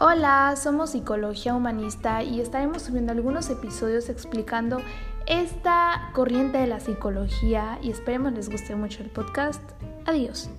[0.00, 4.80] Hola, somos Psicología Humanista y estaremos subiendo algunos episodios explicando
[5.26, 9.60] esta corriente de la psicología y esperemos les guste mucho el podcast.
[10.06, 10.50] Adiós.